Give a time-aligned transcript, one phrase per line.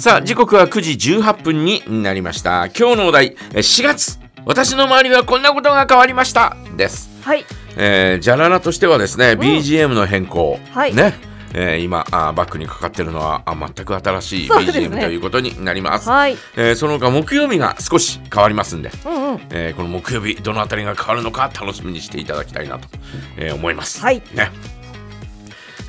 [0.00, 2.68] さあ時刻は9時18分になりました。
[2.68, 4.18] 今日のお題え4月。
[4.46, 6.56] 私の周りはこんなことが変わりました。
[6.74, 7.10] です。
[7.22, 7.44] はい。
[7.76, 9.38] えー、ジャララとしてはですね、ん。
[9.38, 10.94] BGM の変更、はい。
[10.94, 11.12] ね、
[11.52, 14.86] えー今あーバックにかかってるのはあ全く新しいそうですね。
[14.88, 16.08] BGM ということになります。
[16.08, 16.38] はい。
[16.56, 19.40] えーその他木曜日が少し変わりますんで、うんうん。
[19.50, 22.88] えーこの木曜日どのあたりが変わるのか楽しみにしていただきたいなと、
[23.36, 24.00] えー思います。
[24.00, 24.22] はい。
[24.32, 24.50] ね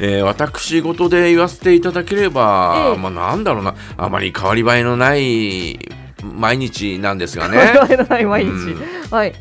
[0.04, 2.97] えー私事で言わせていただければ、ええ。
[2.97, 3.75] まあなんだろうな。
[3.98, 5.77] あまり変わり映えのない
[6.23, 7.58] 毎日なんですがね。
[7.80, 8.81] 我々のない毎日、うん。
[9.11, 9.34] はい。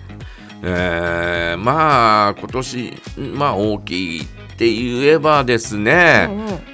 [0.63, 3.03] えーまあ今年
[3.35, 4.27] まあ大きいっ
[4.59, 6.70] て言えばですね、うんうん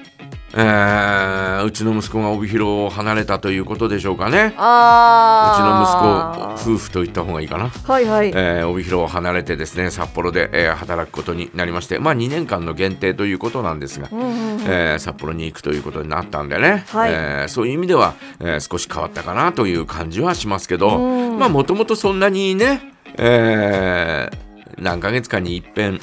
[0.58, 4.46] えーうちの息子が帯広を離れたということでしょうかね。
[4.46, 14.60] うちのあ息子夫婦と言った方がいいかな、子はいはい、えー帯広を離れてですね札幌で、えー働くことになりましてまあ2年間の限定ということなんですが、うんうんうん。
[14.62, 17.12] えー札幌に行くということになったんでね、はい。
[17.12, 24.36] えーそういう意味では、えー少し変わったかなという感じはしますけど、もともとそんなにね、えー
[24.78, 26.00] 何ヶ月かに一遍、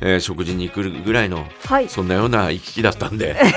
[0.00, 1.88] えー食事に行くぐらいのはい。
[1.88, 3.36] そんなような行き来だったんで。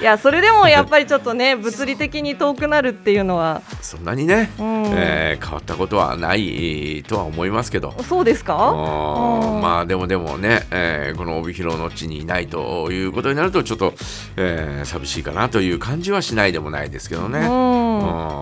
[0.00, 4.84] いやそれでもやっぱりちょっとね 物理的に遠くなるっていうのは、そんなにね、うん。
[4.94, 7.94] えー変わったことはないとは思いますけど。
[8.08, 8.54] そうですか？
[9.62, 13.94] まあでもでもね、えーこの帯広の地にいないということになるとちょっと、
[14.36, 17.38] えー寂しいかなという感じはしないでもないですけどね。
[17.40, 17.46] うん。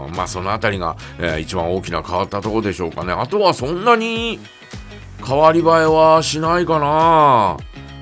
[0.07, 0.13] うん。
[0.17, 3.13] まあそのあたりが、えー一番大きな変わったところでしょうかね。
[3.13, 4.39] あとはそんなに
[5.29, 7.59] 変わり映えはしないかな。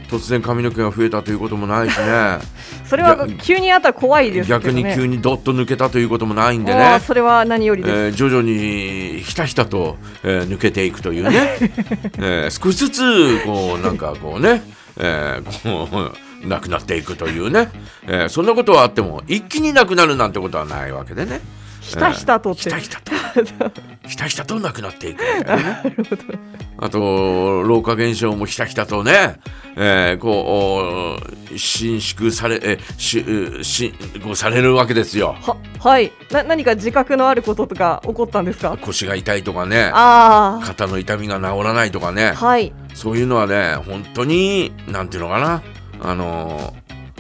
[0.09, 2.39] 突然髪の毛が増えたということもないしね。
[2.87, 4.49] それは急にあったら怖いですね。
[4.49, 11.57] 逆に急にドッと抜けたということもないんであねーそれは何よりです、えー徐々にひたひたと、えー抜けていくというね、
[12.19, 14.63] えー少しずつこうなんかこうね、
[14.97, 16.13] えーこ
[16.45, 17.71] うなくなっていくというね、
[18.07, 21.41] えーそんなことはあっても一気になくなるなんてことはないわけでね。
[21.81, 23.16] ひたひたとって、ひたひたと
[24.09, 25.97] ひたひたとなくなっていくみたいなね。
[26.79, 29.37] あと老化現象もひたひたとね、
[29.77, 31.17] えーこ
[31.53, 33.25] う伸縮されえし
[33.63, 35.37] しこうされるわけですよ。
[35.41, 36.13] ははい。
[36.31, 38.77] な何か自覚のあることとか起こったんですか？
[38.81, 42.29] 腰が痛いとかねあ肩の痛みが治らないとかね。
[42.29, 42.73] あはい。
[42.95, 45.63] そういうのはね本当になんていうのかな。
[46.03, 46.75] あの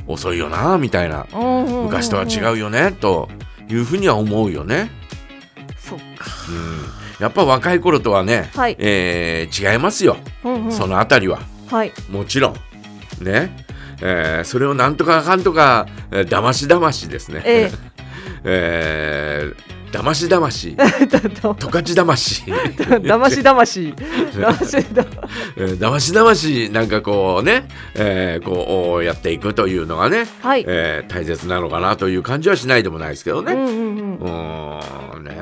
[0.06, 1.26] 遅いよなみたいな。
[1.32, 3.28] 昔とは違ううよねと
[3.70, 4.90] いうふうには思うよね。
[7.20, 8.76] やっぱ若い頃とはね、はい。
[8.78, 10.72] えー違いますよ、うんうん。
[10.72, 11.40] そのあたりは。
[11.70, 11.92] はい。
[12.10, 12.54] もちろん。
[13.24, 13.64] ね、
[14.02, 17.70] えーそれをなんとかかんとか、えー、だましだましですね、え
[18.44, 19.52] え。
[19.56, 20.76] ーだましだまし。
[20.78, 22.44] えだ十勝だまし。
[23.02, 23.94] だましだまし。
[24.38, 26.12] だましだまし。
[26.12, 33.52] だましなんかこうね、えーこうやっていくというのがね、はい、えー大切なのかなという感じはしないでもないですけどね。
[33.52, 34.16] うんうんうん。
[34.18, 34.80] うーん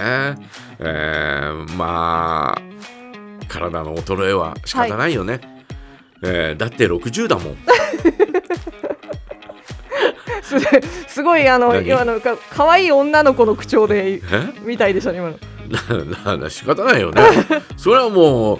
[0.04, 0.36] ね。
[0.80, 2.62] えーまあ
[3.48, 5.40] 体の衰えは仕方ないよね、
[6.22, 7.56] えーだって60だもん。
[10.42, 10.58] す
[11.08, 11.86] すごいあの何？
[11.88, 14.20] 今のか可愛い女の子の口調でえ？
[14.64, 15.38] みたいでしたね今の。
[16.26, 17.22] なな仕方ないよね。
[17.76, 18.58] それはもう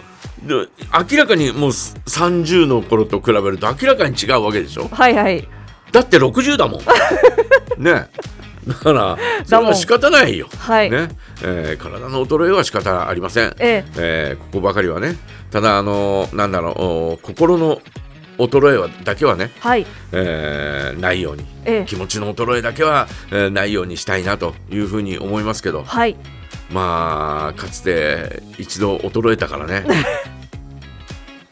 [0.49, 0.55] で
[1.11, 4.89] 明らかにもう30の頃と比べると明らかに違うわけでしょ？
[4.91, 5.47] はいはい。
[5.93, 6.81] だって60だもん。
[7.83, 8.09] ね
[8.67, 11.09] だから それは仕方ないよ、はい、ね。
[11.43, 13.55] えー体の衰えは仕方ありません。
[13.59, 13.85] ええ。
[13.97, 15.17] えーここばかりはね。
[15.51, 16.83] ただあのなんだろう
[17.15, 17.81] お心の
[18.39, 19.87] 衰えはだけはね、はい。
[20.13, 21.45] えーないように。
[21.65, 21.85] ええ。
[21.87, 25.83] 気持ちの衰えだけは、えーないようにしたいなというふうに思いますけど。
[25.85, 26.17] はい。
[26.71, 29.85] まあかつて一度衰えたからね。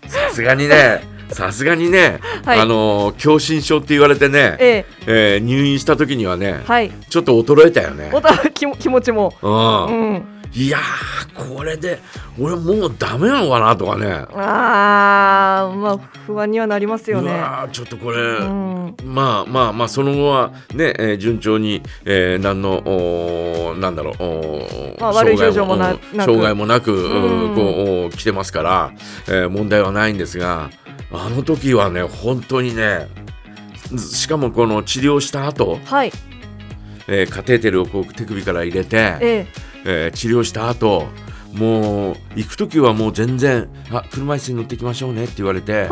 [0.09, 2.61] さすがにねさすがにね、はい。
[2.61, 4.87] あの狭心症って言われてね、ええ。
[5.07, 6.91] えー入院した時にはね、はい。
[7.09, 8.11] ちょっと衰えたよね。
[8.13, 9.35] おた気も気持ちも。
[9.43, 9.87] うん。
[9.87, 10.25] うん。
[10.55, 11.99] いやーこれで
[12.39, 14.27] 俺もうダメなのかなとかね。
[14.35, 17.43] あーまあ不安にはなりますようね
[17.73, 18.97] ちょっとこれ、うん。
[19.03, 28.93] まあまあまあその後はね、えー順調に、えー、何のおーなんだろうおーまあ悪い症状もな障害もなく、うんこう来てますから、
[29.29, 30.69] えー問題はないんですが
[31.13, 33.09] あの時はね本当にね
[33.99, 36.13] しかもこの治療した後、はい。
[37.09, 39.47] えーカテーテルをこう手首から入れて、え
[39.85, 40.09] え。
[40.09, 41.07] ー治療した後
[41.53, 45.87] もう行く時はもう全然「あ車椅子に乗ってきましょうね」って言われて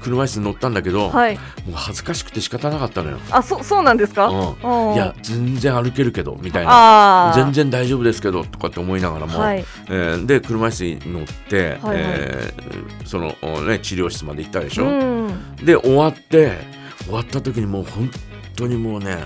[0.00, 1.34] 車椅子に乗ったんだけど、あはい。
[1.36, 1.40] も
[1.70, 3.18] う恥ずかしくて仕方なかったのよ。
[3.30, 4.28] あそそうなんですか？
[4.28, 7.32] うん、うんいや全然歩けるけどみたいな。
[7.34, 9.64] 全然大丈夫ですけどとかって思いながらも、はい。
[9.88, 11.96] えーで車椅子に乗って、はいはい。
[11.96, 15.56] えーその、おね、治療室まで行ったでしょ、うん。
[15.64, 16.58] で終わって
[17.04, 18.10] 終わった時にもう本
[18.56, 19.16] 当にもうね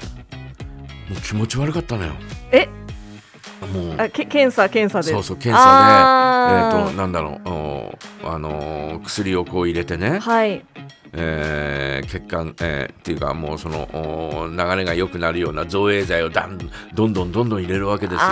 [1.09, 2.13] もう気持ち悪かったのよ。
[2.53, 2.69] え
[3.73, 4.01] もう。
[4.01, 5.13] あけ検査検査で。
[5.15, 5.71] そうそう検査で。
[5.71, 6.89] えあー。
[6.89, 7.49] っ、となんだろう。
[7.49, 10.65] おあのー薬をこう入れてね、はい。
[11.13, 18.29] えー血管、えーっていうかもうそのお流れが良くなるような造影剤をだんどんどんどんどん入れるわけですよ。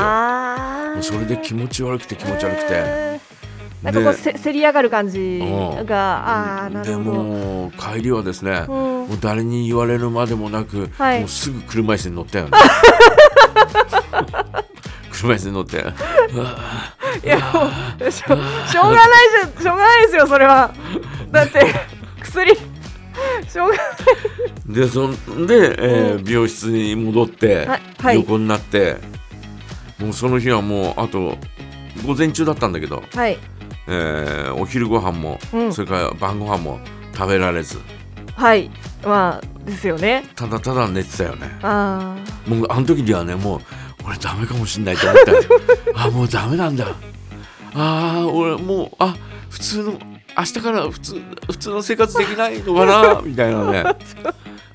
[0.95, 3.85] もうそれで気持ち悪くて気持ち悪くて、えー。
[3.85, 5.87] なんかこうせせり上がる感じうん。
[5.87, 7.23] があなでるほど。
[7.23, 8.75] もう帰りはですね、うん。
[8.75, 11.21] もう誰に言われるまでもなく、はい。
[11.21, 12.51] もうすぐ車椅子に乗ったよね
[15.19, 15.77] 車椅子に乗って。
[15.79, 18.35] いやしょしょう
[18.85, 19.09] がない
[19.53, 20.73] じゃしょうがないですよそれは。
[21.31, 21.67] だって
[22.21, 23.77] 薬しょうが
[24.67, 28.17] でそんで、えー美容室に戻って、はいはい。
[28.17, 28.97] 横になって
[29.99, 31.37] もうその日はもうあと
[32.07, 33.39] 午前中だったんだけど、はい。
[33.89, 35.73] えーお昼ご飯も、うん。
[35.73, 36.79] それから晩ご飯も
[37.15, 37.81] 食べられず。
[38.37, 38.71] はい。
[39.05, 40.25] まあですよね。
[40.37, 41.59] ただただ寝てたよね。
[41.63, 42.17] あ
[42.47, 43.61] もうあの時にはねもう
[44.09, 45.33] 俺ダメかもしんないと思った。
[45.33, 45.41] よ
[45.95, 46.87] あもうダメなんだ。
[47.75, 49.15] あー俺もうあ
[49.51, 49.99] 普通の
[50.37, 53.21] 明日から普通普通の生活できないのかな？
[53.25, 53.85] みたいなね。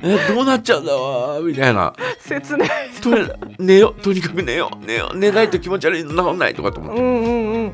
[0.04, 1.40] えどうなっちゃうんだわ？
[1.40, 1.86] みたいな。
[1.86, 2.70] あ切ない。
[3.02, 3.10] と
[3.58, 7.02] 寝よとにかく寝よ寝よ寝ないと気持ち悪いの治んないとかと思って。
[7.02, 7.74] うんうん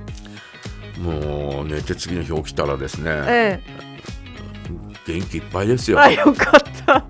[0.98, 1.04] うん。
[1.04, 3.12] もう寝て次の日起きたらですね。
[3.28, 3.60] え
[5.08, 5.98] 元気いっぱいですよ。
[6.00, 7.04] えあよかった。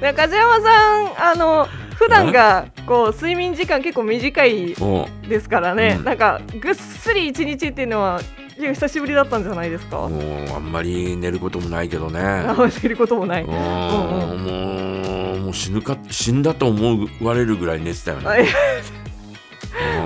[0.00, 1.68] ね梶山さんあの
[2.04, 6.04] 普段がこう睡眠時間結構短いもですからね、うん。
[6.04, 8.20] なんかぐっすり一日っていうのは
[8.58, 10.04] 久しぶりだったんじゃないですか。
[10.04, 12.20] うもうあんまり寝ることもないけどね。
[12.20, 13.50] あ寝ることもない、うん。
[13.50, 18.46] もうもう死ぬか死んだと思われるぐらい寝てたよね、はいう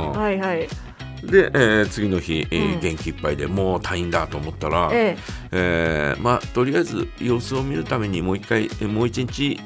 [0.07, 0.13] ん。
[0.13, 0.69] はいはい。
[1.25, 2.81] で、えー次の日、えーうん。
[2.81, 5.19] 元気いっぱいでもう退院だと思ったら、え。
[5.51, 9.61] えーまあとりあえず様子を見るためにもう一回えーもう一日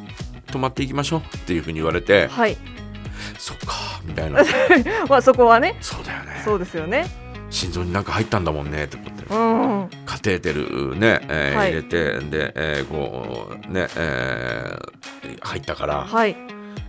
[0.52, 2.56] 泊まっていきましょうっていうふうに言われえてはい。
[3.38, 3.72] そっか
[4.04, 4.42] みたいな。
[5.08, 5.76] まあそこはね。
[5.80, 6.42] そうだよね。
[6.44, 7.06] そうですよね。
[7.50, 9.90] 心臓になんか入ったんだもんねって思ってうん。
[10.06, 11.70] カテーテルね、えーはい。
[11.70, 16.36] 入れてで、えーこうね、えー入ったからはい。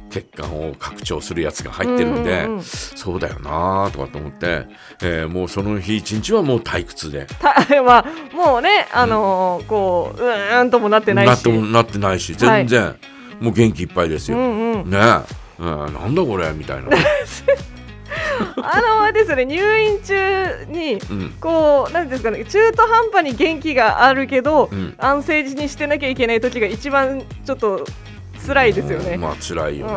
[0.10, 2.62] 血管を拡張するやつが入ってるんで、うううん。
[2.63, 4.68] そうだよなとかと思って、
[5.01, 7.25] えーもうその日一日はもう退屈で。
[7.25, 12.95] た まあもうねあのーこううーんともなってないなっしてもなってないし全然、
[13.40, 14.38] もう元気いっぱいですよ。
[14.38, 16.90] うんうんねえ、うん、なんだこれみたいな。
[18.58, 27.86] あのあれですよね入院中にうんこうなんていうんですかね中途半端に元気があるけど、うん安静時にしてなきゃいけない時が一番ちょっと
[28.46, 29.18] 辛いですよね。
[29.18, 29.94] まあ辛いよね。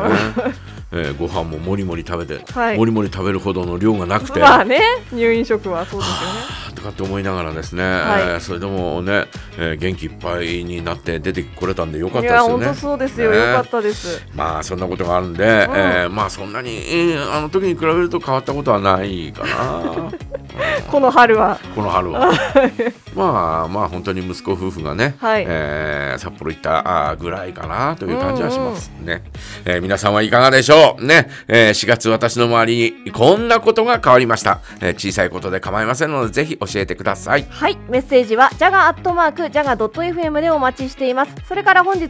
[0.91, 2.77] えーご飯ももりもり食べて、はい。
[2.77, 4.79] もりもり食べるほどの量がなくて、まあね
[5.11, 6.75] 入院食はそうですよね。
[6.75, 8.21] とかって思いながらですね、はい。
[8.21, 9.25] えーそれでもね、
[9.57, 12.65] えー元気いっぱいになって出てこれたんでよかったですよね。
[12.65, 13.37] 本当そうですよ、ね。
[13.37, 14.25] よかったです。
[14.33, 20.11] まあそんなことがあるんで、えーまあそんなに、えーあの時に比べると変わったことはないかな。
[20.89, 21.59] この春は。
[21.75, 22.31] この春は。
[23.13, 25.45] まあまあ本当に息子夫婦がね、はい。
[25.47, 29.23] えー札幌行ったぐらいかなという感じはしますね、
[29.65, 30.76] えー皆さんはいかがでしょう？
[30.99, 37.45] ね、えー4月私の周りにこんなことが変わりました、えー小さいことで構いませんのでぜひ教えてください。
[37.49, 37.77] はい。
[37.89, 41.33] メッセージはジャガアットマークジャガドット FM でお待ちしています。
[41.47, 42.09] それから本日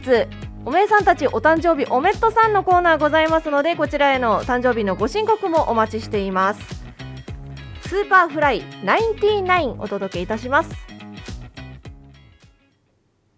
[0.64, 6.60] おめえさんたちお誕生日おめっとさんのコーナーございますのでこちらへの誕生日のご申告もお待ちしています。
[7.86, 10.87] スーパーフライ99お届けいたします。